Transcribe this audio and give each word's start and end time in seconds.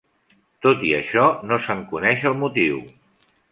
Tot 0.65 0.81
i 0.91 0.93
això, 0.99 1.27
no 1.51 1.61
se"n 1.67 1.85
coneix 1.93 2.27
el 2.33 2.41
motiu. 2.47 2.83